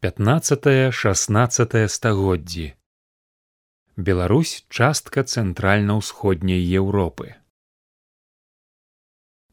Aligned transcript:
15-16 0.00 1.88
стагоддзі 1.90 2.66
Беларусь 3.96 4.62
частка 4.70 5.24
цэнтральна-ўсходняй 5.26 6.62
Еўропы. 6.62 7.34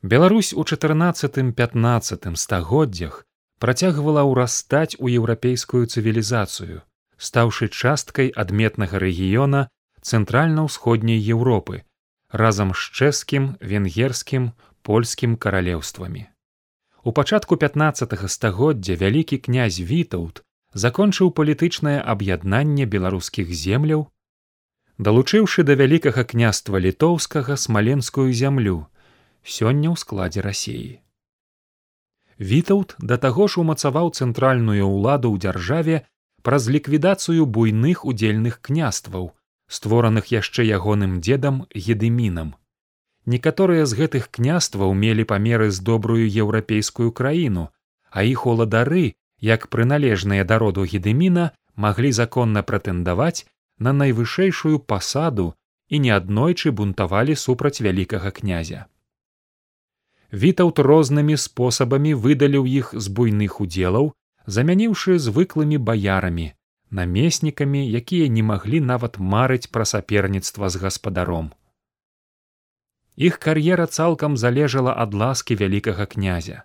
Беларусь 0.04 0.54
у 0.54 0.62
14-15 0.62 2.38
стагоддзях 2.38 3.26
працягвала 3.58 4.21
ўрастаць 4.21 4.94
у 5.02 5.10
еўрапейскую 5.10 5.89
цывілізацыю, 5.89 6.85
стаўшы 7.17 7.65
часткай 7.73 8.29
адметнага 8.29 9.01
рэгіёна 9.01 9.73
цэнтральна-ўсходняй 10.05 11.17
Еўропы 11.17 11.81
разам 12.29 12.77
з 12.77 12.93
чэшскім, 12.93 13.57
венгерскім, 13.65 14.53
польскім 14.85 15.41
каралеўствамі. 15.41 16.30
У 17.05 17.12
пачатку 17.12 17.55
15 17.62 18.13
стагоддзя 18.34 18.95
вялікі 18.98 19.38
князь 19.38 19.76
вітаўт 19.90 20.40
закончыў 20.84 21.30
палітычнае 21.40 22.02
аб'яднанне 22.14 22.88
беларускіх 22.95 23.52
земляў, 23.59 24.02
далучыўшы 24.98 25.66
да 25.70 25.76
вялікага 25.81 26.23
княства 26.31 26.81
літоўскага 26.88 27.59
смаленскую 27.66 28.26
зямлю 28.41 28.90
сёння 29.45 29.94
ў 29.94 30.02
складзе 30.02 30.41
рассеі. 30.48 30.98
Вітаўт 32.41 32.98
да 32.98 33.22
таго 33.22 33.50
ж 33.53 33.62
умацаваў 33.62 34.09
цэнтральную 34.09 34.90
ўладу 34.90 35.30
ў 35.30 35.45
дзяржаве 35.45 36.02
праз 36.42 36.73
ліквідацыю 36.73 37.45
буйных 37.45 38.02
удзельных 38.02 38.62
княстваў, 38.66 39.30
створаных 39.70 40.34
яшчэ 40.34 40.66
ягоным 40.81 41.22
дзедам 41.22 41.67
гедымінам 41.70 42.56
некаторыя 43.26 43.86
з 43.90 43.98
гэтых 44.00 44.30
княстваў 44.38 44.94
мелі 44.94 45.26
памеры 45.32 45.70
з 45.72 45.82
добрую 45.90 46.26
еўрапейскую 46.26 47.12
краіну 47.12 47.68
а 48.12 48.24
іх 48.24 48.46
уладары 48.48 49.06
як 49.42 49.68
прыналежныя 49.76 50.48
да 50.50 50.58
роду 50.64 50.86
гедыміна 50.94 51.52
маглі 51.76 52.12
законна 52.12 52.64
прэтэндаваць 52.64 53.46
на 53.80 53.94
найвышэйшую 54.02 54.80
пасаду 54.92 55.54
і 55.90 56.00
неаднойчы 56.06 56.72
бунтавалі 56.72 57.36
супраць 57.36 57.82
вялікага 57.82 58.32
князя. 58.32 58.86
Вітаўт 60.34 60.80
рознымі 60.80 61.38
спосабамі 61.38 62.14
выдаліў 62.14 62.66
іх 62.66 62.94
з 62.94 63.12
буйных 63.17 63.60
удзелаў 63.62 64.14
замяніўшы 64.45 65.20
звыклымі 65.20 65.78
баярамі 65.89 66.48
намеснікамі 66.92 67.82
якія 68.00 68.28
не 68.38 68.44
маглі 68.50 68.80
нават 68.80 69.20
марыць 69.36 69.70
пра 69.78 69.86
саперніцтва 69.92 70.70
з 70.70 70.82
гаспадаром 70.86 71.52
іх 73.16 73.39
кар'ера 73.39 73.88
цалкам 73.88 74.38
залежала 74.38 74.94
ад 74.94 75.13
ласкі 75.13 75.55
вялікага 75.55 76.05
князя. 76.05 76.63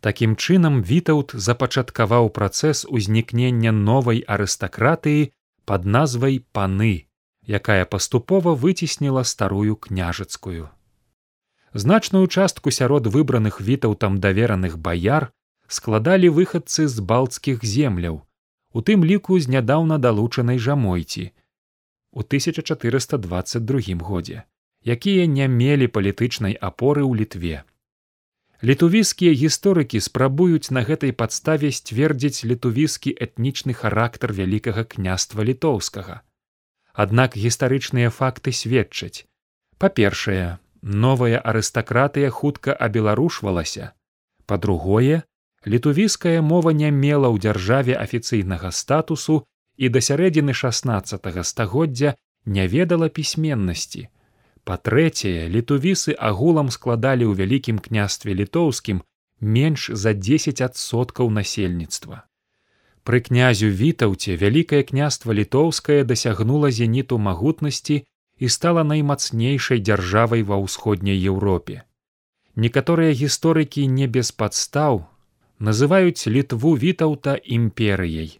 Такім 0.00 0.34
чынам 0.36 0.82
вітаўт 0.82 1.32
запачаткаваў 1.34 2.28
працэс 2.36 2.84
узнікнення 2.90 3.72
новай 3.72 4.24
арыстакратыі 4.26 5.30
пад 5.64 5.86
назвай 5.86 6.42
паны, 6.52 7.06
якая 7.46 7.84
паступова 7.84 8.54
выцесніла 8.54 9.22
старую 9.22 9.76
княжацкую. 9.76 10.68
Значную 11.72 12.26
частку 12.26 12.70
сярод 12.70 13.06
выбраных 13.06 13.60
вітаўтам 13.60 14.20
давераных 14.20 14.76
баяр 14.78 15.32
складалі 15.68 16.28
выхадцы 16.28 16.88
з 16.88 17.00
балцкіх 17.00 17.64
земляў, 17.64 18.26
у 18.72 18.82
тым 18.82 19.04
ліку 19.04 19.38
з 19.40 19.48
нядаўна 19.48 19.98
далучанай 19.98 20.58
жамойці 20.58 21.32
у 22.12 22.20
1422 22.20 23.96
годзе 24.02 24.44
якія 24.84 25.26
не 25.26 25.46
мелі 25.48 25.86
палітычнай 25.86 26.58
апоры 26.58 27.02
ў 27.06 27.22
літве. 27.22 27.62
Літувійскія 28.62 29.34
гісторыкі 29.34 29.98
спрабуюць 30.00 30.70
на 30.70 30.82
гэтай 30.86 31.10
падставе 31.10 31.70
сцвердзіць 31.74 32.46
літувійскі 32.46 33.10
этнічны 33.10 33.74
характар 33.74 34.32
вялікага 34.32 34.84
княства 34.84 35.42
літоўскага. 35.42 36.22
Аднак 36.94 37.34
гістарычныя 37.34 38.10
факты 38.10 38.52
сведчаць: 38.52 39.26
па-першае, 39.78 40.58
новая 40.82 41.42
арыстакратыя 41.42 42.30
хутка 42.30 42.72
абеларушвалася. 42.74 43.92
Па-другое, 44.46 45.22
літувійская 45.66 46.42
мова 46.42 46.70
не 46.70 46.90
мела 46.90 47.30
ў 47.30 47.38
дзяржаве 47.38 47.98
афіцыйнага 47.98 48.70
статусу 48.70 49.42
і 49.76 49.88
да 49.88 49.98
сярэдзіны 49.98 50.54
16 50.54 51.46
стагоддзя 51.46 52.14
не 52.46 52.66
ведала 52.66 53.08
пісьменнасці 53.08 54.10
па-трэцяе 54.64 55.48
літувісы 55.48 56.14
агулам 56.18 56.70
складалі 56.70 57.26
ў 57.26 57.32
вялікім 57.40 57.78
княстве 57.78 58.34
літоўскім 58.34 59.02
менш 59.42 59.90
за 59.90 60.14
дзесятьсоткаў 60.14 61.30
насельніцтва. 61.30 62.22
Пры 63.02 63.18
князю 63.20 63.66
вітаўце 63.66 64.36
вялікае 64.38 64.82
княства 64.86 65.34
літоўскае 65.34 66.04
дасягнула 66.06 66.70
зеніту 66.70 67.18
магутнасці 67.18 68.02
і 68.38 68.48
стала 68.48 68.84
наймацнейшай 68.86 69.82
дзяржавай 69.82 70.46
ва 70.46 70.62
ўсходняй 70.62 71.18
еўропе. 71.18 71.82
Некаторыя 72.54 73.10
гісторыкі 73.10 73.86
не 73.90 74.06
без 74.06 74.30
падстаў 74.30 75.02
называюць 75.58 76.30
літву 76.30 76.78
вітаўта 76.78 77.34
імперыяй. 77.42 78.38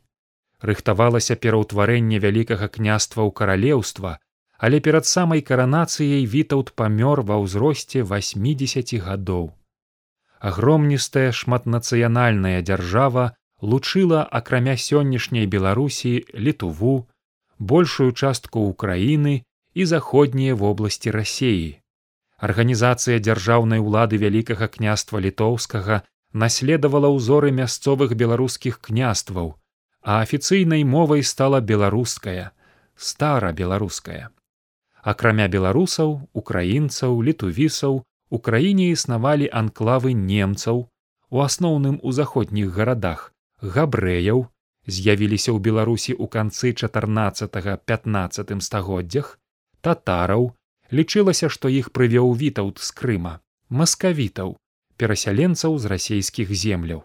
Рыхтавалася 0.63 1.35
пераўтварэнне 1.35 2.23
вялікага 2.23 2.71
княства 2.71 3.27
ў 3.27 3.31
каралеўства 3.35 4.22
але 4.63 4.79
перад 4.87 5.09
самай 5.11 5.43
каранацыяй 5.51 6.23
вітаўт 6.35 6.73
памёр 6.79 7.23
ва 7.29 7.39
ўзросце 7.43 8.07
восьмидесяти 8.07 9.03
гадоў. 9.03 9.51
Агромністая 10.39 11.31
шматнацыянальная 11.39 12.63
дзяржава 12.63 13.25
лучыла 13.63 14.23
акрамя 14.41 14.75
сённяшняй 14.75 15.47
беларусі 15.47 16.13
літуву 16.35 16.95
большую 17.59 18.11
частку 18.13 18.67
ўкраіны 18.71 19.35
і 19.75 19.85
заходнія 19.87 20.59
вобласці 20.59 21.15
рассеі 21.15 21.79
арганізацыя 22.43 23.23
дзяржаўнай 23.23 23.79
улады 23.79 24.19
вялікага 24.19 24.67
княства 24.77 25.23
літоўскага 25.27 26.03
наследавала 26.45 27.11
ўзоры 27.15 27.55
мясцовых 27.59 28.15
беларускіх 28.23 28.83
княстваў 28.89 29.55
а 30.03 30.19
афіцыйнай 30.27 30.83
мовай 30.95 31.23
стала 31.33 31.63
беларуская 31.73 32.51
стара 33.09 33.53
беларуская 33.63 34.25
акрамя 35.03 35.49
беларусаў 35.51 36.15
украінцаў 36.41 37.21
літувісаў 37.29 38.01
у 38.31 38.39
краіне 38.39 38.89
існавалі 38.95 39.51
анклавы 39.61 40.15
немцаў 40.15 40.87
у 41.31 41.43
асноўным 41.43 41.99
у 42.03 42.13
заходніх 42.19 42.71
гарадах 42.79 43.29
габрэяў 43.77 44.47
з'явіліся 44.87 45.51
ў 45.53 45.59
беларусі 45.69 46.13
ў 46.15 46.27
канцы 46.37 46.73
чатырнаццатого 46.75 47.79
пятнаццатым 47.91 48.63
стагоддзях 48.69 49.39
татараў 49.87 50.51
лічылася 51.01 51.51
што 51.57 51.73
іх 51.81 51.91
прывёў 51.99 52.35
вітаўт 52.45 52.79
з 52.87 52.91
крыма 53.01 53.35
маскавітаў 53.83 54.55
перасяленцаў 55.03 55.79
з 55.83 55.91
расійскіх 55.93 56.53
земляў. 56.63 57.03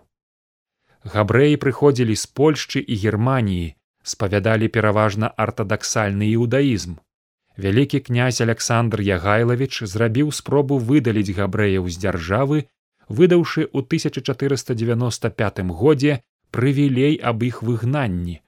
Габрэі 1.14 1.58
прыходзілі 1.64 2.16
з 2.20 2.26
польшчы 2.40 2.84
і 2.84 2.96
германіі 3.04 3.74
спавядалі 4.14 4.68
пераважна 4.76 5.32
артадаксальны 5.46 6.30
іудаізм 6.36 6.98
вялікі 7.58 8.00
князь 8.00 8.42
александр 8.46 9.02
ягайлавіч 9.02 9.84
зрабіў 9.94 10.32
спробу 10.40 10.78
выдаліць 10.78 11.36
габрэяў 11.38 11.90
з 11.90 11.96
дзяржавы 12.06 12.66
выдаўшы 13.10 13.66
ў 13.66 13.80
1495 13.90 15.64
годзе 15.82 16.20
прывілей 16.52 17.18
аб 17.18 17.44
іх 17.44 17.64
выгнанні. 17.64 18.42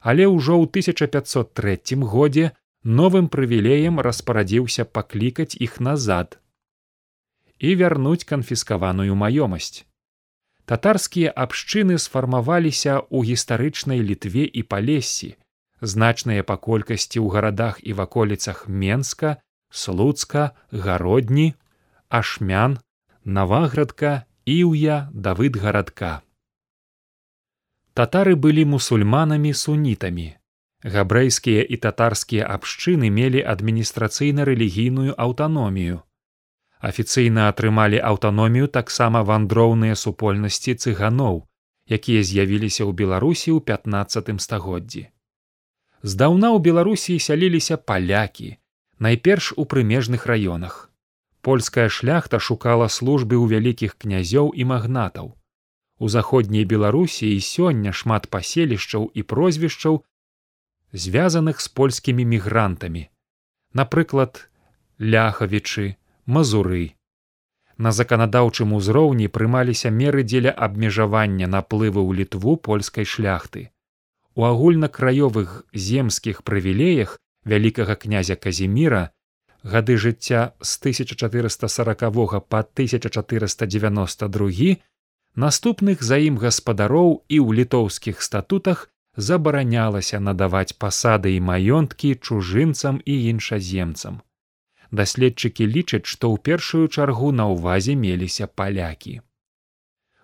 Але 0.00 0.24
ўжо 0.28 0.56
ў 0.60 0.64
1503 0.68 2.00
годзе 2.14 2.52
новым 2.84 3.28
прывілеем 3.28 4.00
распарадзіўся 4.00 4.84
паклікаць 4.84 5.56
іх 5.56 5.80
назад 5.80 6.40
і 7.64 7.74
вярнуць 7.80 8.28
канфіскаваную 8.28 9.14
маёмасць. 9.16 9.84
Татарскія 10.64 11.30
абшчыны 11.32 11.96
сфармаваліся 12.00 13.00
ў 13.00 13.32
гістарычнай 13.32 14.00
літве 14.00 14.44
і 14.44 14.62
палесе 14.64 15.36
значныя 15.86 16.42
па 16.48 16.56
колькасці 16.56 17.18
ў 17.20 17.26
гарадах 17.36 17.80
і 17.82 17.96
ваколіцах 18.00 18.66
менска 18.68 19.36
слуцка 19.70 20.50
гародні 20.72 21.48
ашмян 22.08 22.78
наваградка 23.24 24.14
іўя 24.44 25.00
давыд 25.12 25.60
гарадка 25.64 26.12
татары 27.94 28.34
былі 28.34 28.64
мусульманамі 28.74 29.54
сунітамі. 29.54 30.34
Габрэйскія 30.84 31.62
і 31.64 31.76
татарскія 31.80 32.44
абшчыны 32.54 33.08
мелі 33.08 33.40
адміністрацыйна 33.40 34.44
рэлігійную 34.44 35.14
аўтаномію. 35.16 36.02
Афіцыйна 36.84 37.48
атрымалі 37.48 38.02
аўтаномію 38.10 38.68
таксама 38.68 39.22
вандроўныя 39.22 39.96
супольнасці 39.96 40.74
цыганоў 40.74 41.46
якія 41.88 42.20
з'явіліся 42.20 42.84
ў 42.84 42.92
беларусі 42.92 43.48
ў 43.56 43.64
пятнаццатым 43.70 44.42
стагоддзі 44.42 45.08
здаўна 46.04 46.52
ў 46.52 46.60
беларусі 46.60 47.14
сяліліся 47.16 47.76
палякі 47.80 48.48
найперш 49.04 49.46
у 49.56 49.64
прымежных 49.64 50.26
раёнах. 50.28 50.90
Польская 51.40 51.88
шляхта 51.88 52.40
шукала 52.48 52.88
службы 52.92 53.40
ў 53.40 53.48
вялікіх 53.52 53.96
князёў 54.04 54.52
і 54.52 54.68
магнатаў. 54.68 55.32
У 56.04 56.08
заходняй 56.12 56.68
беларусі 56.68 57.32
і 57.32 57.40
сёння 57.40 57.96
шмат 57.96 58.28
паселішчаў 58.28 59.08
і 59.14 59.24
прозвішчаў 59.32 60.04
звязаных 60.92 61.64
з 61.64 61.72
польскімі 61.80 62.28
мігрантамі. 62.36 63.08
Напрыклад 63.72 64.44
ляхавічы 65.00 65.96
мазуры. 66.26 66.86
На 67.76 67.96
заканадаўчым 67.96 68.76
узроўні 68.76 69.32
прымаліся 69.32 69.88
меры 69.90 70.22
дзеля 70.22 70.52
абмежавання 70.52 71.48
наплыву 71.48 72.04
ў 72.04 72.20
літву 72.20 72.60
польскай 72.60 73.08
шляхты 73.08 73.72
у 74.34 74.44
агульнакраёвых 74.44 75.66
земскіх 75.74 76.42
прывілеях 76.42 77.18
вялікага 77.44 77.94
князя 77.94 78.36
казіміра 78.36 79.10
гады 79.64 79.96
жыцця 79.96 80.52
з 80.60 80.78
1440 80.78 82.48
па 82.48 82.60
1492 82.60 84.76
наступных 85.34 86.02
за 86.02 86.16
ім 86.30 86.38
гаспадароў 86.38 87.24
і 87.28 87.40
ў 87.40 87.54
літоўскіх 87.62 88.22
статутах 88.22 88.90
забаранялася 89.16 90.20
надаваць 90.20 90.74
пасады 90.78 91.34
і 91.36 91.40
маёнткі 91.40 92.18
чужынцам 92.18 93.00
і 93.04 93.14
іншаземцам. 93.30 94.20
Даследчыкі 94.90 95.66
лічаць 95.66 96.06
што 96.06 96.34
ў 96.34 96.38
першую 96.38 96.88
чаргу 96.88 97.30
на 97.32 97.46
ўвазе 97.50 97.94
меліся 97.94 98.46
палякі. 98.46 99.20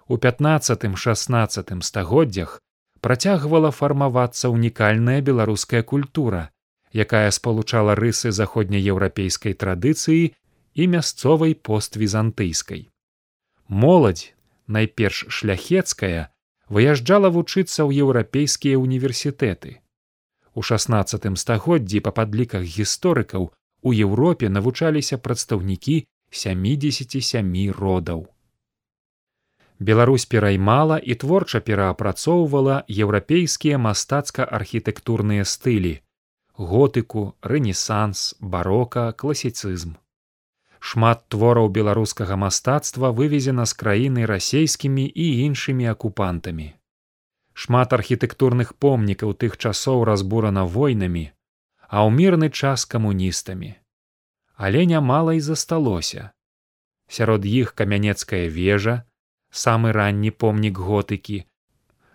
У 0.07 0.19
пятнацатым 0.19 0.99
шестнацатым 0.99 1.83
стагоддзях 1.83 2.63
працягвала 3.07 3.71
фармавацца 3.77 4.51
ўнікальная 4.55 5.21
беларуская 5.29 5.83
культура 5.93 6.43
якая 7.05 7.31
спалучала 7.37 7.95
рысы 8.01 8.33
заходнееўрапейскай 8.39 9.55
традыцыі 9.65 10.25
і 10.75 10.89
мясцовай 10.95 11.55
поствізантыйскай 11.71 12.83
моладзь 13.85 14.27
найперш 14.67 15.27
шляхецкая 15.29 16.31
выязджала 16.69 17.31
вучыцца 17.37 17.79
ў 17.87 18.05
еўрапейскія 18.07 18.83
універсітэты 18.89 19.79
у 20.55 20.63
шестнацатым 20.67 21.37
стагоддзі 21.43 22.03
па 22.07 22.13
падліках 22.19 22.67
гісторыкаў 22.77 23.51
у 23.83 23.93
Еўропе 24.07 24.49
навучаліся 24.49 25.19
прадстаўнікі 25.19 25.97
сямідзесяці 26.31 27.21
сямі 27.31 27.71
родаў. 27.71 28.27
Беларусь 29.81 30.29
пераймала 30.29 31.01
і 31.01 31.17
творча 31.17 31.61
пераапрацоўвала 31.65 32.85
еўрапейскія 32.87 33.81
мастацка-архітэктурныя 33.81 35.49
стылі 35.49 36.01
готыку, 36.61 37.37
рэнесанс, 37.41 38.37
барока, 38.41 39.13
класіцызм. 39.17 39.97
Шмат 40.81 41.25
твораў 41.29 41.69
беларускага 41.69 42.37
мастацтва 42.37 43.11
вывезена 43.17 43.65
з 43.65 43.73
краіны 43.73 44.27
расейскімі 44.29 45.05
і 45.09 45.27
іншымі 45.49 45.89
акупантамі. 45.93 46.73
Шмат 47.53 47.93
архітэктурных 47.93 48.77
помнікаў 48.77 49.35
тых 49.37 49.57
часоў 49.57 50.05
разбурана 50.05 50.65
войнамі, 50.65 51.33
а 51.89 52.05
ў 52.05 52.09
мірны 52.17 52.49
час 52.49 52.85
камуністамі. 52.85 53.77
Але 54.57 54.85
нямала 54.85 55.35
і 55.37 55.41
засталося. 55.41 56.31
Сярод 57.09 57.45
іх 57.45 57.75
камянецкая 57.75 58.49
вежа, 58.49 59.05
самы 59.51 59.93
ранні 59.93 60.31
помнік 60.31 60.79
готыкі, 60.79 61.45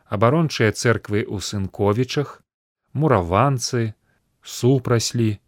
абарончыя 0.06 0.72
цэрквы 0.72 1.24
ў 1.28 1.38
сынковічах, 1.44 2.42
мураванцы, 2.94 3.94
супраслі, 4.42 5.40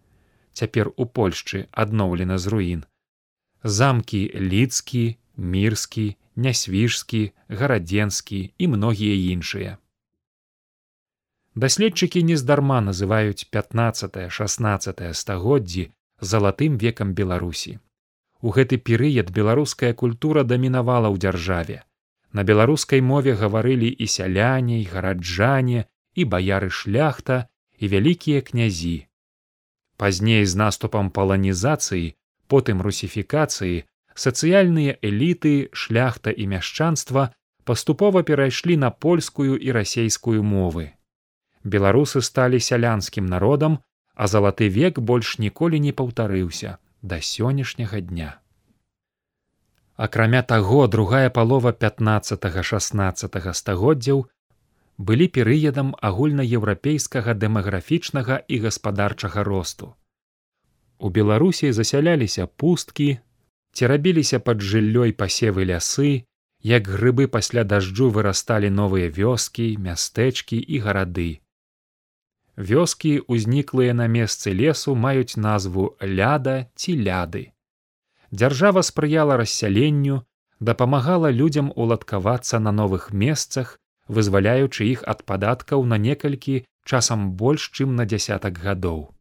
цяпер 0.54 0.92
у 0.98 1.06
Польшчы 1.06 1.68
адноўлена 1.72 2.38
з 2.38 2.54
руін, 2.54 2.86
замкі 3.64 4.22
лідскі, 4.36 5.18
мірскі, 5.38 6.18
нясвіжскі, 6.36 7.22
гарадзенскі 7.50 8.40
і 8.58 8.68
многія 8.68 9.16
іншыя. 9.34 9.78
Даследчыкі 11.58 12.22
нездарма 12.22 12.82
называюць 12.86 13.50
15 13.50 14.30
16 14.30 15.02
стагоддзі 15.18 15.90
залатым 16.22 16.78
векам 16.78 17.14
беларусі 17.18 17.80
у 18.42 18.52
гэты 18.52 18.78
перыяд 18.78 19.32
беларуская 19.32 19.94
культура 19.94 20.44
дамінавала 20.44 21.10
ў 21.10 21.18
дзяржаве. 21.18 21.78
На 22.34 22.44
беларускай 22.44 23.02
мове 23.02 23.34
гаварылі 23.34 23.90
і 23.90 24.06
сяляне 24.06 24.84
гараджане 24.92 25.86
і 26.14 26.24
баяры 26.26 26.70
шляхта 26.70 27.48
і 27.80 27.88
вялікія 27.88 28.42
князі. 28.42 29.08
Пазней 29.98 30.46
з 30.46 30.56
наступам 30.56 31.10
паланізацыі 31.10 32.14
потым 32.48 32.82
русіфікацыі 32.86 33.84
сацыяльныя 34.14 34.98
эліты 35.02 35.70
шляхта 35.74 36.30
і 36.30 36.48
мяшчанства 36.54 37.34
паступова 37.64 38.24
перайшлі 38.24 38.78
на 38.78 38.90
польскую 38.92 39.58
і 39.58 39.72
расейскую 39.72 40.44
мовы. 40.44 40.94
Беларусы 41.64 42.22
сталі 42.22 42.60
сялянскім 42.62 43.26
народам 43.26 43.82
а 44.14 44.28
залаты 44.28 44.70
век 44.70 45.00
больш 45.00 45.38
ніколі 45.38 45.80
не 45.80 45.94
паўтарыўся 45.94 46.78
да 47.02 47.22
сённяшняга 47.22 48.02
дня. 48.02 48.40
Акрамя 49.96 50.44
таго 50.44 50.88
другая 50.88 51.30
палова 51.30 51.74
15 51.74 52.64
16 52.64 53.56
стагоддзяў 53.60 54.26
былі 54.98 55.28
перыядам 55.28 55.94
агульнаеўрапейскага 56.02 57.34
дэмаграфічнага 57.34 58.38
і 58.48 58.60
гаспадарчага 58.66 59.44
росту. 59.44 59.96
У 61.00 61.10
беларусі 61.10 61.72
засяляліся 61.72 62.48
пусткі 62.48 63.18
ці 63.74 63.88
рабіліся 63.88 64.40
пад 64.40 64.62
жыллёй 64.62 65.14
пасевы 65.14 65.66
лясы 65.70 66.26
як 66.64 66.90
грыбы 66.90 67.28
пасля 67.28 67.64
дажджу 67.64 68.10
вырасталі 68.10 68.70
новыя 68.70 69.10
вёскі 69.10 69.78
мястэчкі 69.78 70.58
і 70.58 70.80
гарады 70.86 71.30
вёскі 72.58 73.22
ўзніклыя 73.30 73.94
на 73.94 74.08
месцы 74.10 74.52
лесу 74.52 74.96
маюць 74.96 75.38
назву 75.38 75.96
ляда 76.02 76.68
ці 76.76 76.98
ляды. 76.98 77.54
Дзяржава 78.32 78.82
спрыяла 78.82 79.38
рассяленню 79.38 80.26
дапамагала 80.60 81.30
людзям 81.30 81.72
уладкавацца 81.76 82.60
на 82.60 82.72
новых 82.72 83.14
месцах 83.14 83.78
вызваляючы 84.08 84.88
іх 84.90 85.04
ад 85.06 85.24
падаткаў 85.24 85.86
на 85.86 85.98
некалькі 85.98 86.64
часам 86.84 87.32
больш 87.40 87.70
чым 87.76 87.96
на 87.96 88.06
дзясятак 88.06 88.60
гадоў. 88.60 89.14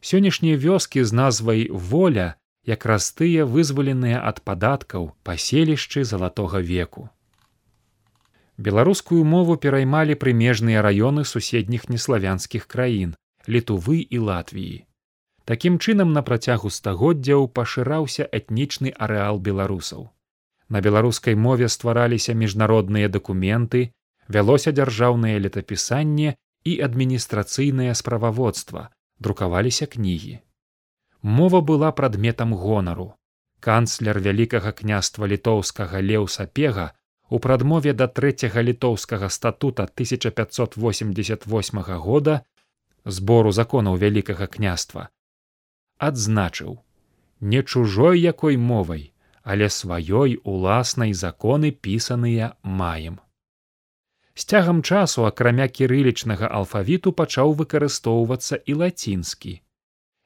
Сённяшнія 0.00 0.56
вёскі 0.56 1.04
з 1.04 1.12
назвай 1.12 1.68
воля 1.70 2.34
якраз 2.66 3.10
тыя 3.12 3.44
вызваленыя 3.44 4.22
ад 4.22 4.40
падаткаў 4.42 5.12
паселішчы 5.22 6.04
залатога 6.04 6.62
веку 6.62 7.10
беларускую 8.68 9.24
мову 9.24 9.56
пераймалі 9.64 10.14
прымежныя 10.22 10.82
раёны 10.86 11.24
суседніх 11.26 11.88
неславянскіх 11.90 12.66
краін 12.66 13.14
літувы 13.48 13.98
і 14.06 14.18
латвіі. 14.30 14.86
Такім 15.44 15.78
чынам 15.82 16.12
на 16.16 16.22
працягу 16.22 16.70
стагоддзяў 16.70 17.48
пашыраўся 17.58 18.28
этнічны 18.38 18.94
арэал 19.06 19.42
беларусаў. 19.48 20.10
На 20.68 20.80
беларускай 20.80 21.34
мове 21.34 21.68
ствараліся 21.68 22.34
міжнародныя 22.42 23.08
дакументы 23.08 23.90
вялося 24.28 24.72
дзяржаўнае 24.72 25.34
летапісанне 25.46 26.36
і 26.64 26.78
адміністрацыйнае 26.86 27.94
справаводства 27.98 28.88
друкаваліся 29.18 29.86
кнігі. 29.86 30.38
Мова 31.22 31.60
была 31.60 31.90
прадметам 31.92 32.54
гонару. 32.54 33.12
Канцлер 33.60 34.18
вялікага 34.18 34.72
княства 34.72 35.26
літоўскага 35.26 36.02
леў 36.02 36.26
сапега 36.26 36.90
у 37.32 37.40
прадмове 37.46 37.92
да 38.00 38.06
трэцяга 38.20 38.64
літоўскага 38.68 39.28
статута 39.36 39.88
1588 40.02 41.82
года 42.06 42.36
збору 43.18 43.52
законаў 43.58 43.96
вялікага 44.04 44.48
княства 44.56 45.08
адзначыў 46.10 46.78
не 47.54 47.62
чужой 47.62 48.20
якой 48.20 48.60
мовай 48.70 49.04
але 49.42 49.68
сваёй 49.80 50.38
уласнай 50.44 51.12
законы 51.24 51.72
пісаныя 51.88 52.52
маем 52.62 53.20
з 54.34 54.44
цягам 54.44 54.82
часу 54.82 55.24
акрамя 55.28 55.68
кірылічнага 55.68 56.52
алфавіту 56.60 57.12
пачаў 57.12 57.52
выкарыстоўвацца 57.58 58.56
і 58.56 58.76
лацінскі. 58.82 59.60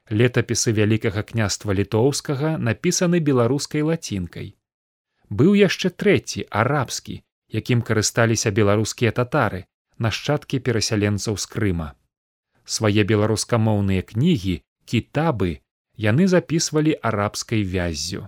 Летапісы 0.09 0.71
вялікага 0.71 1.23
княства 1.31 1.75
літоўскага 1.75 2.55
напісаны 2.57 3.19
беларускай 3.19 3.83
лацінкай 3.83 4.53
быў 5.29 5.55
яшчэ 5.55 5.89
трэці 5.89 6.47
арабскі 6.49 7.21
якім 7.49 7.81
карысталіся 7.81 8.51
беларускія 8.51 9.11
татары 9.11 9.65
нашчадкі 9.97 10.59
перасяленцаў 10.59 11.37
з 11.37 11.45
крыма. 11.53 11.87
Свае 12.65 13.03
беларускамоўныя 13.03 14.03
кнігі 14.03 14.61
кітабы 14.85 15.59
яны 15.97 16.27
запісвалі 16.27 16.93
арабскай 17.01 17.63
вяззю. 17.63 18.27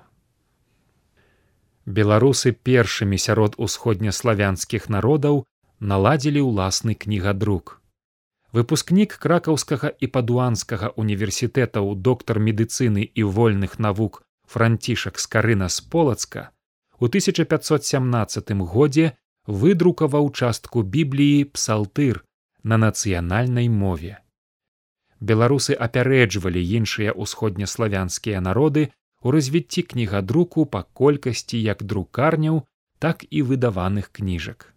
Беларусы 1.86 2.52
першымі 2.52 3.18
сярод 3.18 3.56
усходнеславянскіх 3.58 4.90
народаў 4.90 5.46
наладзілі 5.80 6.42
ўласны 6.46 6.96
кнігадрук. 6.96 7.82
Выпускнік 8.52 9.14
кракаўскага 9.24 9.94
і 10.00 10.08
падуанскага 10.08 10.90
універсітэтаў 10.96 11.96
доктар 11.96 12.40
медыцыны 12.40 13.06
і 13.06 13.24
вольных 13.24 13.78
навук 13.80 14.24
францішак 14.48 15.20
з 15.20 15.28
карына 15.28 15.70
з 15.70 15.82
полацка 15.82 16.50
у 17.00 17.06
1517 17.08 18.52
годзе 18.76 19.12
выдрукаваў 19.48 20.32
частку 20.32 20.84
бібліі 20.84 21.44
псалтыр 21.56 22.24
на 22.64 22.78
нацыянальнай 22.78 23.70
мове. 23.70 24.20
Беларусы 25.20 25.76
апярэджвалі 25.76 26.64
іншыя 26.80 27.16
ўсходнеславянскія 27.16 28.42
народы 28.42 28.92
у 29.22 29.32
развіцці 29.32 29.84
кнігадруку 29.84 30.66
па 30.66 30.84
колькасці 30.84 31.60
як 31.60 31.84
друкарняў, 31.84 32.68
так 33.00 33.24
і 33.30 33.44
выдаваных 33.44 34.12
кніжак. 34.12 34.74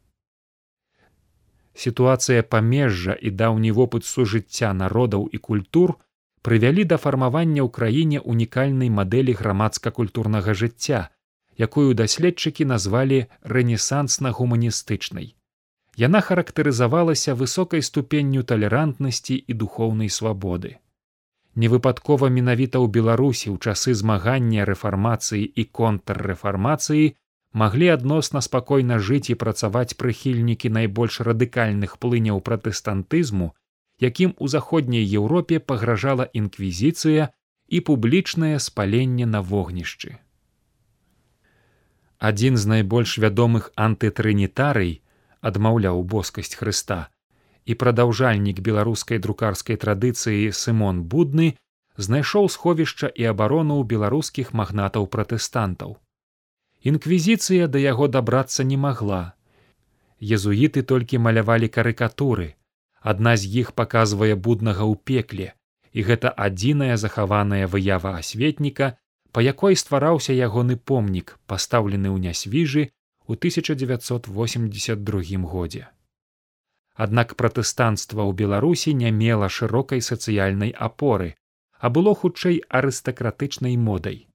Сітуацыя 1.75 2.43
памежжа 2.43 3.15
і 3.19 3.31
даўні 3.31 3.71
вопыт 3.73 4.05
сужыцця 4.05 4.73
народаў 4.73 5.27
і 5.33 5.39
культур 5.39 5.95
прывялі 6.43 6.85
да 6.85 6.99
фармавання 7.03 7.63
ў 7.67 7.71
краіне 7.71 8.19
унікальнай 8.21 8.91
мадэлі 8.91 9.35
грамадска-культурнага 9.39 10.55
жыцця, 10.55 11.09
якую 11.59 11.95
даследчыкі 11.95 12.65
назвалі 12.65 13.27
рэнесансна-гуманістычнай. 13.43 15.35
Яна 15.97 16.21
характарызавалася 16.21 17.35
высокай 17.35 17.83
ступенню 17.83 18.43
талерантнасці 18.43 19.37
і 19.37 19.53
духоўнай 19.53 20.09
свабоды. 20.09 20.79
Невыпадкова 21.55 22.33
менавіта 22.33 22.81
ў 22.81 22.89
Беларусі 22.89 23.53
ў 23.53 23.61
часы 23.61 23.93
змагання 23.93 24.65
рэфармацыі 24.65 25.45
і 25.45 25.65
контррэфармацыі 25.69 27.13
маглі 27.53 27.89
адносна 27.93 28.41
спакойна 28.41 28.97
жыць 28.99 29.29
і 29.29 29.37
працаваць 29.37 29.93
прыхільнікі 30.01 30.73
найбольш 30.73 31.21
радыкальных 31.21 32.01
плыняў 32.01 32.41
пратэстантызму, 32.41 33.53
якім 34.01 34.33
у 34.39 34.49
заходняй 34.49 35.05
Еўропе 35.05 35.61
пагражала 35.61 36.25
інквізіцыя 36.33 37.29
і 37.69 37.81
публічнае 37.81 38.57
спаленне 38.59 39.27
на 39.27 39.45
вогнішчы. 39.45 40.17
Адзін 42.23 42.57
з 42.63 42.71
найбольш 42.71 43.17
вядомых 43.23 43.65
антытрынітарый 43.75 44.93
адмаўляў 45.51 46.05
боскасць 46.13 46.55
Хрыста 46.55 46.99
і 47.67 47.75
прадаўжальнік 47.81 48.61
беларускай 48.69 49.19
друкарскай 49.25 49.79
традыцыі 49.85 50.55
Сымон 50.55 51.03
будны 51.15 51.49
знайшоў 52.07 52.47
сховішча 52.55 53.11
і 53.11 53.27
абарону 53.33 53.79
ў 53.83 53.91
беларускіх 53.95 54.55
магнатаў 54.61 55.11
пратэстантаў. 55.17 55.99
Інквізіцыя 56.83 57.67
да 57.67 57.83
яго 57.83 58.07
дабрацца 58.07 58.63
не 58.71 58.79
магла. 58.87 59.35
Езуіты 60.23 60.83
толькі 60.83 61.23
малявалі 61.27 61.69
карыкатуры. 61.75 62.55
Адна 63.03 63.35
з 63.37 63.51
іх 63.63 63.75
паказвае 63.75 64.35
буднага 64.35 64.87
ў 64.87 64.95
пекле, 65.11 65.49
і 65.91 66.07
гэта 66.07 66.31
адзіная 66.31 66.97
захаваная 66.97 67.67
выява 67.67 68.15
асветніка, 68.23 68.95
па 69.33 69.41
якой 69.41 69.77
ствараўся 69.77 70.33
ягоны 70.37 70.77
помнік, 70.77 71.39
пастаўлены 71.49 72.13
ў 72.13 72.21
нясвіжы 72.29 72.93
у 73.27 73.35
1982 73.35 75.39
годзе. 75.49 75.89
Аднак 76.95 77.37
пратэстанцтва 77.41 78.29
ў 78.29 78.33
Беларусі 78.37 78.93
не 78.93 79.11
мела 79.11 79.49
шырокай 79.49 80.05
сацыяльнай 80.05 80.77
апоры, 80.77 81.41
а 81.81 81.89
было 81.89 82.15
хутчэй 82.15 82.63
арыстакратычнай 82.69 83.77
модай. 83.77 84.29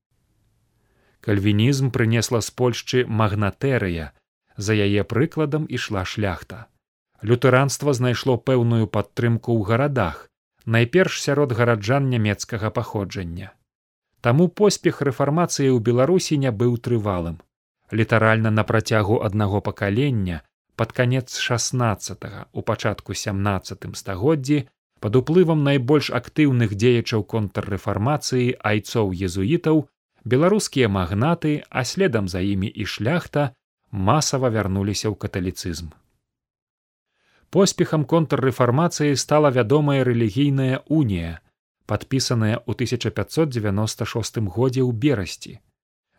Кальвінізм 1.21 1.91
прынесла 1.91 2.41
з 2.41 2.51
Польшчы 2.51 3.05
магнатэрыя, 3.05 4.13
за 4.57 4.73
яе 4.73 5.03
прыкладам 5.03 5.67
ішла 5.69 6.05
шляхта. 6.05 6.65
Лютаранства 7.21 7.93
знайшло 7.93 8.37
пэўную 8.37 8.87
падтрымку 8.87 9.53
ў 9.53 9.63
гарадах, 9.69 10.29
найперш 10.65 11.21
сярод 11.21 11.53
гараджан 11.53 12.09
нямецкага 12.09 12.71
паходжання. 12.73 13.56
Таму 14.27 14.49
поспех 14.51 14.97
рэфармацыі 15.07 15.69
ў 15.71 15.79
Беларусі 15.79 16.35
не 16.35 16.51
быў 16.51 16.73
трывалым. 16.85 17.35
Літаральна 17.95 18.49
на 18.51 18.65
працягу 18.67 19.19
аднаго 19.27 19.61
пакалення 19.67 20.39
пад 20.75 20.91
канец 20.97 21.37
шестнадца 21.43 22.17
у 22.51 22.63
пачатку 22.71 23.15
сямнаццатым 23.15 23.95
стагоддзі 23.95 24.57
пад 24.99 25.15
уплывам 25.15 25.63
найбольш 25.69 26.11
актыўных 26.19 26.75
дзеячаў 26.75 27.23
контррэфармацыі 27.35 28.51
айцоў 28.73 29.15
езуітаў 29.29 29.81
беларускія 30.35 30.91
магнаты 30.91 31.63
а 31.69 31.87
следам 31.87 32.27
за 32.27 32.43
імі 32.43 32.67
і 32.67 32.83
шляхта 32.83 33.55
масава 34.11 34.51
вярнуліся 34.51 35.07
ў 35.07 35.15
каталіцызм. 35.23 35.95
Поспехам 37.47 38.03
контррэфармацыі 38.03 39.15
стала 39.15 39.55
вядомая 39.55 40.03
рэлігійная 40.03 40.83
унія 40.91 41.39
падпісаная 41.91 42.55
ў 42.67 42.71
1596 42.83 44.43
годзе 44.57 44.83
ў 44.83 44.91
берасці 45.05 45.53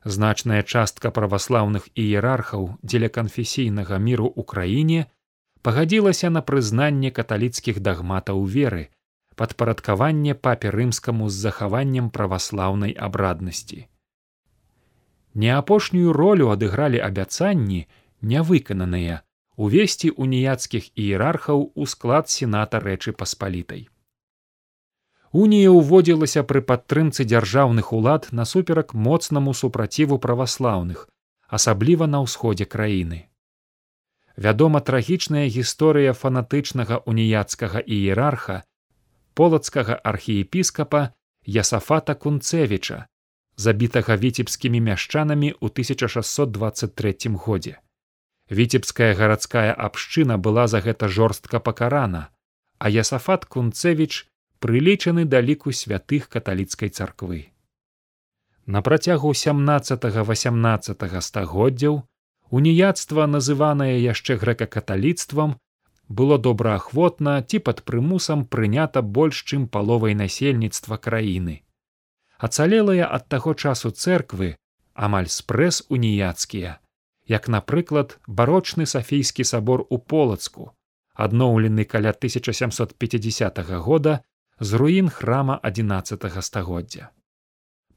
значная 0.05 0.63
частка 0.63 1.11
праваслаўных 1.11 1.89
іерархаў 1.95 2.69
дзеля 2.83 3.11
канфесійнага 3.17 3.99
міру 3.99 4.29
ў 4.31 4.43
краіне 4.53 5.01
пагадзілася 5.69 6.31
на 6.31 6.43
прызнанне 6.51 7.11
каталіцкіх 7.19 7.83
дагматаў 7.91 8.45
веры 8.57 8.89
падпарадкаванне 9.43 10.35
папе 10.49 10.73
рымскаму 10.75 11.29
з 11.29 11.47
захаваннем 11.47 12.11
праваслаўнай 12.19 12.97
абраднасці 13.09 13.81
не 15.45 15.53
апошнюю 15.57 16.17
ролю 16.21 16.51
адыгралі 16.55 17.03
абяцанні 17.11 17.85
нявыкананыя 18.33 19.21
увесці 19.67 20.11
уніяцкіх 20.25 20.91
іерархаў 21.05 21.71
у 21.75 21.87
склад 21.93 22.35
сената 22.35 22.81
рэчы 22.89 23.15
паспалітай 23.23 23.87
Унія 25.33 25.71
ўводзілася 25.77 26.43
пры 26.43 26.63
падтрымцы 26.65 27.25
дзяржаўных 27.25 27.93
улад 27.93 28.29
насуперак 28.33 28.95
моцнаму 28.95 29.53
супраціву 29.53 30.19
праваслаўных, 30.19 31.09
асабліва 31.49 32.07
на 32.07 32.25
ўсходзе 32.25 32.65
краіны. 32.65 33.29
Вядома 34.37 34.81
трагічная 34.81 35.45
гісторыя 35.53 36.15
фанатычнага 36.15 37.03
уніяцкага 37.05 37.81
іерарха 37.85 38.63
полацкага 39.35 40.01
архіепіскапа 40.03 41.13
Ясафата 41.45 42.15
Кунцевіча, 42.15 43.07
забітага 43.57 44.17
віцебскімі 44.17 44.81
мяшчанамі 44.81 45.51
ў 45.53 45.67
1623 45.71 47.37
годзе. 47.37 47.79
Віцебская 48.51 49.13
гарадская 49.15 49.77
абшчына 49.77 50.39
была 50.39 50.67
за 50.67 50.81
гэта 50.81 51.09
жорстка 51.09 51.61
пакарана, 51.61 52.33
а 52.79 52.89
Ясафат 52.89 53.45
Кунцевіч 53.45 54.27
прылічаны 54.65 55.25
да 55.25 55.41
ліку 55.41 55.73
святых 55.73 56.29
каталіцкай 56.29 56.89
царквы. 56.89 57.53
На 58.67 58.83
працягу 58.83 59.33
17-18 59.33 61.21
стагоддзяў 61.21 62.03
уніяцтва, 62.51 63.27
называнае 63.27 63.97
яшчэ 64.03 64.37
грэка-каталіцтвам, 64.37 65.57
было 66.09 66.39
добраахвотна 66.39 67.43
ці 67.43 67.59
пад 67.65 67.85
прымусам 67.85 68.45
прынята 68.47 69.03
больш 69.03 69.45
чым 69.45 69.69
паловай 69.69 70.15
насельніцтва 70.15 70.97
краіны. 70.97 71.63
Ацалелыя 72.39 73.09
ад 73.09 73.29
таго 73.29 73.55
часу 73.55 73.91
цэрквы 73.91 74.57
амаль 74.95 75.29
спрэс 75.29 75.85
уніяцкія, 75.89 76.79
як, 77.29 77.49
напрыклад, 77.49 78.19
барочны 78.27 78.87
сафійскі 78.87 79.45
сабор 79.45 79.85
у 79.91 79.99
полацку, 79.99 80.73
адноўлены 81.15 81.85
каля 81.85 82.11
1750 82.11 83.59
года 83.85 84.25
з 84.61 84.73
руін 84.73 85.09
храма 85.09 85.61
11 85.63 86.25
стагоддзя. 86.41 87.11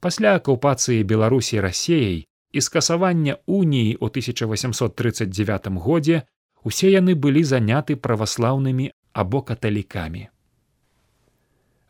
Пасля 0.00 0.34
акупацыі 0.34 1.04
беларусій 1.04 1.60
рассеяй 1.60 2.26
і 2.52 2.60
скасавання 2.60 3.36
уніі 3.46 3.96
ў 3.96 4.06
1839 4.10 5.68
годзе 5.78 6.22
усе 6.64 6.90
яны 6.90 7.14
былі 7.14 7.42
заняты 7.44 7.96
праваслаўнымі 7.96 8.90
або 9.12 9.42
каталікамі. 9.42 10.28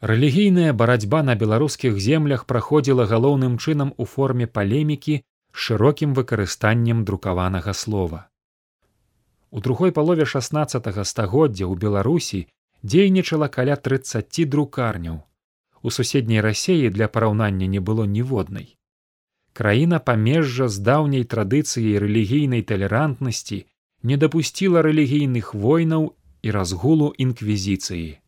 Рэлігійная 0.02 0.72
барацьба 0.72 1.22
на 1.22 1.34
беларускіх 1.38 1.98
землях 2.00 2.44
праходзіла 2.44 3.06
галоўным 3.06 3.58
чынам 3.58 3.94
у 3.96 4.04
форме 4.04 4.46
палемікі 4.46 5.20
з 5.20 5.24
шырокім 5.52 6.14
выкарыстаннем 6.14 7.04
друкаванага 7.04 7.72
слова. 7.72 8.26
У 9.50 9.60
другой 9.60 9.92
палове 9.92 10.24
16 10.24 11.06
стагоддзя 11.06 11.68
ў 11.68 11.74
беларусі 11.76 12.48
дзейнічала 12.82 13.48
каля 13.48 13.76
трыццаці 13.76 14.44
друкарняў. 14.44 15.20
У 15.82 15.90
суседняй 15.90 16.40
рассеі 16.40 16.90
для 16.90 17.08
параўнання 17.08 17.66
не 17.66 17.80
было 17.80 18.06
ніводнай. 18.06 18.76
Краіна 19.52 19.98
памежжа 19.98 20.68
з 20.68 20.78
даўняй 20.78 21.24
традыцыяй 21.24 21.98
рэлігійнай 21.98 22.62
талерантнасці 22.62 23.66
не 24.02 24.16
дапусціла 24.16 24.82
рэлігійных 24.82 25.54
войнаў 25.54 26.14
і 26.42 26.50
разгулу 26.50 27.14
інквізіцыі. 27.18 28.18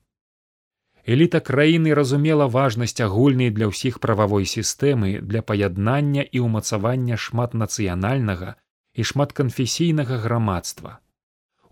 Эліта 1.05 1.41
краіны 1.45 1.95
разумела 1.95 2.47
важнасць 2.49 3.01
агульнай 3.05 3.51
для 3.51 3.69
ўсіх 3.69 3.99
прававой 4.01 4.47
сістэмы 4.49 5.21
для 5.21 5.43
паяднання 5.43 6.23
і 6.25 6.45
ўмацавання 6.49 7.17
шматнацыянальнага 7.21 8.55
і 8.95 9.05
шматканфесійнага 9.05 10.17
грамадства. 10.25 11.04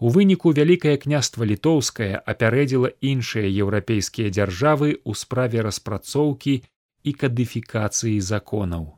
У 0.02 0.10
выніку 0.14 0.50
вялікае 0.58 0.96
княства 1.02 1.46
літоўскае 1.48 2.14
апярэдзіла 2.32 2.88
іншыя 3.10 3.50
еўрапейскія 3.64 4.32
дзяржавы 4.36 4.88
ў 4.98 5.10
справе 5.20 5.62
распрацоўкі 5.66 6.54
і 7.10 7.12
кадыфікацыі 7.20 8.16
законаў. 8.30 8.88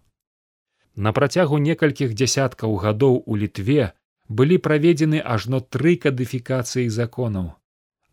На 0.97 1.13
працягу 1.19 1.61
некалькіх 1.67 2.15
дзясяткаў 2.21 2.79
гадоў 2.87 3.21
у 3.27 3.37
літве 3.43 3.91
былі 4.41 4.57
праведзены 4.69 5.21
ажно 5.37 5.61
тры 5.77 5.93
кадыфікацыі 6.07 6.89
законаў 6.89 7.53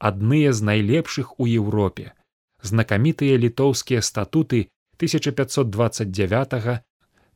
адныя 0.09 0.51
з 0.57 0.65
найлепшых 0.67 1.39
у 1.39 1.47
еўропе 1.47 2.11
знакамітыя 2.69 3.37
літоўскія 3.45 4.01
статуты 4.01 4.61
1529 4.97 6.53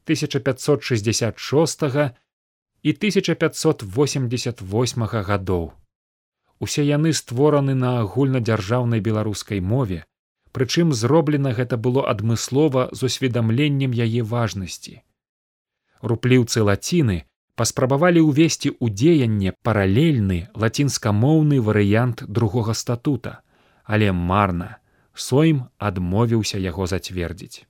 1566 0.05 1.87
і 2.85 2.93
1588 2.93 5.03
гадоў. 5.29 5.65
Усе 6.59 6.83
яны 6.85 7.13
створаны 7.17 7.73
на 7.73 7.99
агульнадзяржаўнай 8.01 8.99
беларускай 9.07 9.59
мове 9.59 10.05
прычым 10.55 10.93
зроблена 10.93 11.51
гэта 11.57 11.75
было 11.77 12.01
адмыслова 12.11 12.89
з 12.93 13.03
усведамленнем 13.09 13.91
яе 13.91 14.21
важнасці. 14.23 15.01
Рупліўцы 16.01 16.61
лаціны 16.69 17.25
паспрабавалі 17.55 18.21
ўвесці 18.29 18.69
ў 18.69 18.85
дзеянне 19.01 19.51
паралельны 19.65 20.39
лацінскамоўны 20.53 21.57
варыянт 21.69 22.23
другога 22.27 22.73
статута 22.77 23.41
але 23.85 24.11
марна 24.11 24.77
сойм 25.13 25.63
адмовіўся 25.89 26.59
яго 26.61 26.85
зацвердзіць 26.91 27.65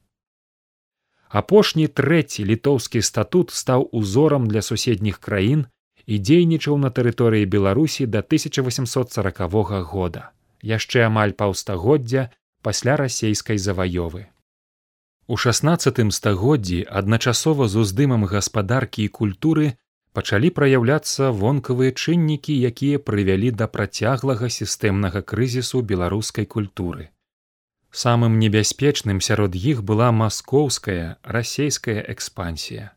апошні 1.29 1.87
трэці 1.87 2.45
літоўскі 2.45 3.01
статут 3.01 3.51
стаў 3.51 3.89
узорам 3.91 4.47
для 4.47 4.61
суседніх 4.61 5.19
краін 5.19 5.65
і 6.05 6.19
дзейнічаў 6.19 6.77
на 6.77 6.89
тэрыторыі 6.89 7.45
беларусі 7.45 8.05
да 8.05 8.19
1840 8.19 9.41
года 9.89 10.29
яшчэ 10.61 11.05
амаль 11.09 11.33
паўстагоддзя 11.33 12.29
пасля 12.61 12.95
расейскай 12.97 13.57
заваёвы 13.57 14.25
У 15.27 15.37
шестнадцатым 15.41 16.11
стагоддзі 16.13 16.85
адначасова 16.99 17.65
з 17.67 17.81
уздымам 17.83 18.25
гаспадаркі 18.29 19.05
і 19.05 19.13
культуры 19.19 19.73
пачалі 20.13 20.51
праяўляцца 20.57 21.31
вонкавыя 21.39 21.91
чыннікі, 21.91 22.53
якія 22.69 23.01
прывялі 23.09 23.49
да 23.61 23.67
працяглага 23.67 24.49
сістэмнага 24.57 25.25
крызісу 25.31 25.81
беларускай 25.81 26.45
культуры. 26.45 27.09
Самым 27.95 28.39
небяспечным 28.39 29.21
сярод 29.21 29.55
іх 29.55 29.81
была 29.89 30.11
маскоўская 30.11 31.15
расейская 31.23 32.03
экспансія. 32.13 32.91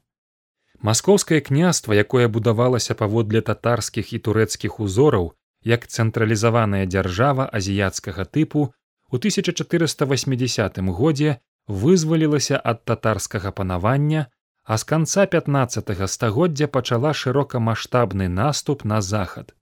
Маскоўскае 0.82 1.38
княства, 1.40 1.92
якое 1.92 2.26
будавалася 2.26 2.96
паводле 2.98 3.40
татарскіх 3.40 4.10
і 4.16 4.18
турэцкіх 4.18 4.80
узораў 4.80 5.28
як 5.62 5.86
цэнтралізаваная 5.86 6.82
дзяржава 6.86 7.46
азіяцкага 7.46 8.24
тыпу, 8.24 8.74
у 9.10 9.20
1480 9.22 10.80
годзе 10.98 11.38
вызвалілася 11.68 12.58
ад 12.58 12.84
татарскага 12.84 13.52
панавання, 13.52 14.26
а 14.64 14.78
з 14.78 14.84
канца 14.84 15.26
15 15.26 16.10
стагоддзя 16.10 16.66
пачала 16.66 17.14
шырокамаштабны 17.14 18.26
наступ 18.26 18.82
на 18.82 18.98
захад. 19.00 19.54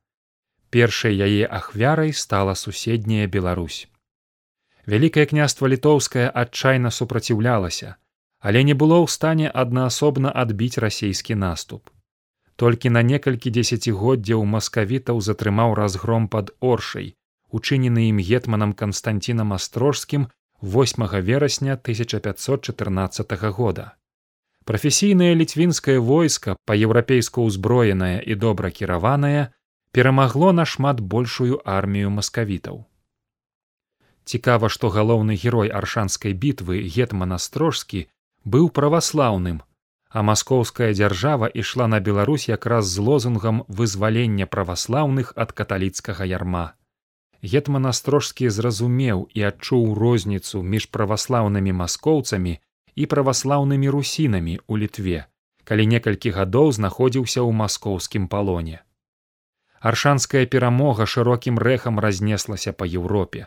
Першай 0.70 1.12
яе 1.28 1.44
ахвярай 1.44 2.12
стала 2.12 2.54
суседняя 2.54 3.28
Беларусь. 3.28 3.84
Вялікае 4.86 5.26
княства 5.26 5.66
літоўскае 5.66 6.30
адчайна 6.30 6.90
супраціўлялася, 6.94 7.96
але 8.38 8.62
не 8.62 8.74
было 8.74 9.02
ў 9.02 9.10
стане 9.10 9.50
аднаасобна 9.50 10.30
адбіць 10.30 10.78
расійскі 10.78 11.34
наступ. 11.34 11.90
Толькі 12.56 12.94
на 12.94 13.02
некалькі 13.02 13.50
дзесяцігоддзяў 13.50 14.46
маскавітаў 14.54 15.20
затрымаў 15.20 15.74
разгром 15.74 16.28
пад 16.28 16.54
оршай, 16.60 17.12
учынены 17.50 18.08
ім 18.14 18.22
гетманам 18.30 18.72
канстантинам 18.72 19.52
астрожскім 19.58 20.30
8 20.62 21.06
верасня 21.20 21.74
1514 21.74 23.36
года. 23.58 23.92
Прафесійнае 24.64 25.34
ліцвінскае 25.34 25.98
войска 25.98 26.56
па-еўрапейску 26.64 27.44
ўзброенае 27.46 28.22
і 28.22 28.34
добра 28.34 28.70
кіраванае 28.70 29.48
перамагло 29.92 30.52
нашмат 30.52 31.00
большую 31.00 31.60
армію 31.64 32.10
маскавітаў. 32.10 32.86
Цікава, 34.26 34.68
што 34.68 34.90
галоўны 34.90 35.38
герой 35.38 35.70
аршанскай 35.80 36.32
бітвы 36.34 36.82
гетман 36.94 37.34
астрожскі 37.38 38.06
быў 38.42 38.70
праваслаўным, 38.78 39.62
а 40.10 40.22
маскоўская 40.26 40.90
дзяржава 40.98 41.46
ішла 41.62 41.86
на 41.86 42.00
Беларусь 42.00 42.48
якраз 42.48 42.90
з 42.90 42.98
лозунгам 42.98 43.62
вызвалення 43.68 44.50
праваслаўных 44.50 45.32
ад 45.36 45.52
каталіцкага 45.52 46.26
ярма. 46.32 46.74
Гетман 47.42 47.86
астрожскі 47.86 48.50
зразумеў 48.50 49.28
і 49.30 49.46
адчуў 49.52 49.94
розніцу 49.94 50.62
між 50.74 50.90
праваслаўнымі 50.90 51.78
маскоўцамі 51.84 52.58
і 52.94 53.06
праваслаўнымі 53.06 53.94
русінамі 53.94 54.58
ў 54.66 54.72
літве 54.82 55.26
калі 55.66 55.84
некалькі 55.90 56.30
гадоў 56.30 56.70
знаходзіўся 56.78 57.42
ў 57.42 57.50
маскоўскім 57.60 58.26
палоне. 58.30 58.82
Аршанская 59.90 60.46
перамога 60.46 61.06
шырокім 61.06 61.58
рэхам 61.58 61.98
разнеслася 62.02 62.72
па 62.72 62.86
еўропе 62.86 63.46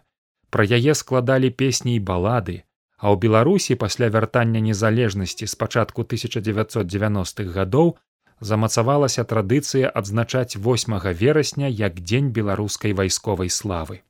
пра 0.49 0.65
яе 0.79 0.95
складалі 0.95 1.49
песні 1.49 1.95
і 1.95 2.03
балады 2.13 2.63
а 2.99 3.15
ў 3.15 3.15
беларусі 3.23 3.79
пасля 3.79 4.11
вяртання 4.11 4.59
незалежнасці 4.59 5.47
з 5.47 5.55
пачатку 5.55 6.03
1990-х 6.03 7.47
гадоў 7.55 7.95
замацавалася 8.43 9.23
традыцыя 9.23 9.91
адзначаць 10.01 10.59
8 10.67 10.99
верасня 11.21 11.71
як 11.71 12.03
дзень 12.03 12.31
беларускай 12.35 12.93
вайсковай 12.93 13.49
славы. 13.49 14.03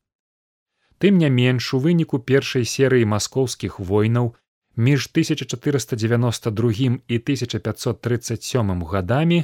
Тым 0.98 1.22
не 1.22 1.30
менш 1.30 1.74
у 1.74 1.80
выніку 1.80 2.20
першай 2.20 2.66
серыі 2.66 3.06
маскоўскіх 3.14 3.80
войнаў 3.80 4.34
між 4.76 5.08
1492 5.14 6.98
і 7.08 7.22
1537 7.22 8.84
гадамі 8.90 9.40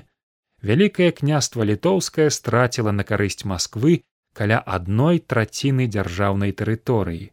вялікае 0.65 1.12
княства 1.12 1.69
літоўскае 1.69 2.29
страціла 2.34 2.91
на 2.91 3.05
карысць 3.05 3.45
Масквы 3.45 4.01
каля 4.36 4.60
адной 4.78 5.24
траціны 5.34 5.88
дзяржаўнай 5.95 6.52
тэрыторыі. 6.62 7.32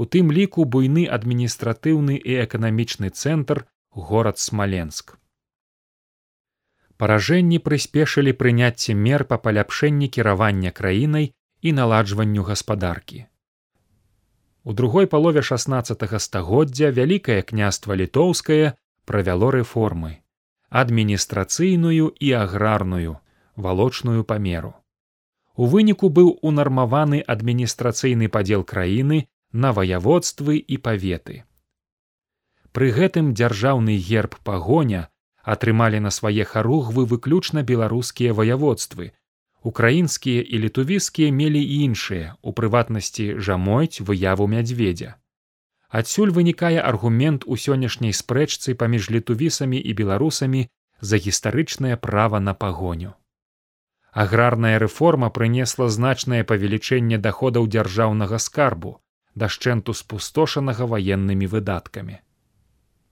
У 0.00 0.04
тым 0.16 0.34
ліку 0.40 0.64
буйны 0.64 1.06
адміністратыўны 1.20 2.18
і 2.18 2.42
эканамічны 2.48 3.14
цэнтр 3.22 3.64
горад 4.10 4.38
смаленск 4.48 5.18
паражэнні 6.98 7.62
прыспешылі 7.66 8.34
прыняцце 8.42 8.94
мер 9.06 9.24
па 9.30 9.38
паляпшэнні 9.46 10.10
кіравання 10.14 10.74
краінай 10.78 11.30
і 11.62 11.72
наладжванню 11.78 12.42
гаспадаркі. 12.50 13.24
У 14.64 14.74
другой 14.80 15.06
палове 15.06 15.42
16 15.42 16.02
стагоддзя 16.26 16.90
вялікае 16.98 17.42
княства 17.50 17.96
літоўскае 18.02 18.74
правяло 19.10 19.52
рэформы 19.54 20.18
адміністрацыйную 20.82 22.12
і 22.20 22.32
аграрную 22.42 23.16
валочную 23.56 24.24
памеру. 24.24 24.74
У 25.58 25.66
выніку 25.66 26.08
быў 26.16 26.28
унармаваны 26.48 27.18
адміністрацыйны 27.34 28.28
падзел 28.34 28.62
краіны 28.72 29.26
на 29.52 29.72
ваяводствы 29.78 30.58
і 30.58 30.78
паветы. 30.88 31.42
Пры 32.72 32.90
гэтым 32.98 33.32
дзяржаўны 33.34 33.98
герб 34.08 34.36
пагоня 34.46 35.08
атрымалі 35.42 35.98
на 36.06 36.10
свае 36.14 36.44
харугвы 36.44 37.04
выключна 37.12 37.64
беларускія 37.72 38.36
ваяводствы. 38.40 39.10
Украінскія 39.66 40.42
і 40.42 40.58
літувіскія 40.64 41.34
мелі 41.34 41.62
іншыя, 41.82 42.36
у 42.42 42.52
прыватнасці 42.52 43.26
жамойць 43.42 44.00
выяву 44.00 44.46
мядзведзя. 44.46 45.16
Адсюль 45.88 46.30
вынікае 46.30 46.78
аргумент 46.78 47.48
у 47.48 47.56
сённяшняй 47.56 48.12
спрэчцы 48.12 48.78
паміж 48.78 49.10
літувісамі 49.10 49.80
і 49.80 49.94
беларусамі 50.00 50.68
за 51.00 51.16
гістарычнае 51.16 51.96
права 51.96 52.38
на 52.40 52.54
пагоню. 52.54 53.18
Аграрная 54.18 54.78
рэформа 54.82 55.28
прынесла 55.34 55.86
значнае 55.94 56.42
павелічэнне 56.50 57.18
даходаў 57.26 57.68
дзяржаўнага 57.74 58.38
скарбу, 58.42 58.98
дашчэнту 59.42 59.94
спустошанага 59.94 60.88
ваеннымі 60.92 61.46
выдаткамі. 61.52 62.16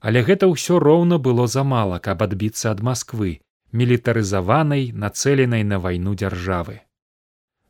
Але 0.07 0.23
гэта 0.29 0.49
ўсё 0.51 0.79
роўна 0.83 1.19
было 1.27 1.45
замала 1.47 1.99
каб 2.07 2.25
адбіцца 2.25 2.73
ад 2.75 2.83
москвы 2.87 3.31
мілітарызаванай 3.71 4.91
нацэленай 5.05 5.63
на 5.69 5.79
вайну 5.85 6.17
дзяржавы. 6.23 6.75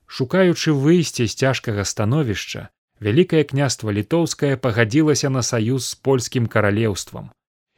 Шукаючы 0.07 0.73
выйсце 0.73 1.27
з 1.27 1.37
цяжкага 1.43 1.85
становішча 1.91 2.67
вялікае 3.05 3.43
княства 3.53 3.93
літоўскае 3.99 4.57
пагадзілася 4.65 5.29
на 5.29 5.45
саюз 5.45 5.93
з 5.93 6.01
польскім 6.09 6.49
каралеўствам. 6.57 7.29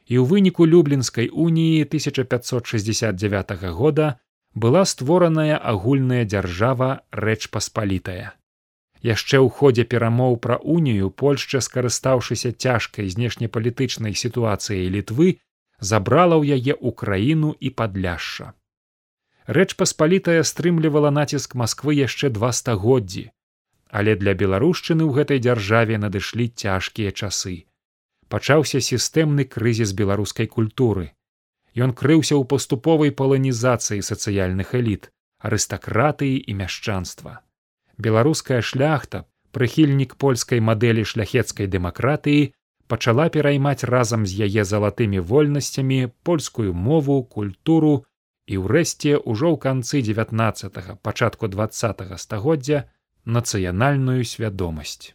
І 0.06 0.18
ў 0.18 0.24
выніку 0.24 0.66
люблінскай 0.66 1.28
уніі 1.28 1.84
1569 1.84 3.70
года 3.76 4.16
была 4.54 4.84
створаная 4.84 5.56
агульная 5.56 6.24
дзяржава 6.24 6.90
рэч 7.12 7.48
паспалітая 7.54 8.34
яшчэ 9.02 9.36
ў 9.40 9.48
ходзе 9.48 9.84
перамоў 9.84 10.36
пра 10.44 10.56
унію 10.76 11.10
польшча 11.10 11.60
скарыстаўшыся 11.64 12.52
цяжкай 12.52 13.08
знешнепалітычнай 13.08 14.14
сітуацыяй 14.22 14.88
літвы 14.96 15.40
забрала 15.80 16.36
ў 16.36 16.60
яе 16.60 16.76
ўкраіну 16.76 17.56
і 17.56 17.70
падляшша. 17.72 18.52
Рэч 19.48 19.74
паспалітая 19.80 20.42
стрымлівала 20.44 21.10
націск 21.10 21.56
москвы 21.56 21.96
яшчэ 21.96 22.28
два 22.30 22.52
стагоддзі 22.52 23.30
але 23.90 24.14
для 24.14 24.34
беларушчыны 24.38 25.02
ў 25.02 25.10
гэтай 25.18 25.38
дзяржаве 25.42 25.98
надышлі 25.98 26.46
цяжкія 26.54 27.10
часы. 27.10 27.66
Пачаўся 28.30 28.78
сістэмны 28.78 29.44
крызіс 29.50 29.92
беларускай 29.98 30.46
культуры 30.46 31.10
Ён 31.76 31.94
крыўся 31.94 32.34
ў 32.34 32.44
паступовай 32.50 33.10
паланізацыі 33.14 34.02
сацыяльных 34.02 34.74
эліт, 34.74 35.10
арыстакратыі 35.38 36.42
і 36.42 36.52
мяшчанства. 36.58 37.40
Беларуская 37.98 38.60
шляхта, 38.60 39.24
прыхільнік 39.54 40.16
польскай 40.16 40.60
мадэлі 40.60 41.04
шляхецкай 41.04 41.70
дэмакратыі, 41.70 42.50
пачала 42.90 43.28
пераймаць 43.30 43.86
разам 43.86 44.26
з 44.26 44.50
яе 44.50 44.64
залатымі 44.66 45.22
вольнасцямі 45.22 46.10
польскую 46.26 46.74
мову, 46.74 47.22
культуру 47.22 48.04
і 48.50 48.58
ўрэшце 48.66 49.22
ўжо 49.22 49.54
ў 49.54 49.56
канцы 49.62 50.02
19 50.02 50.98
пачатку 51.06 51.46
два 51.46 51.70
стагоддзя 51.70 52.90
нацыянальную 53.24 54.26
свядомасць. 54.26 55.14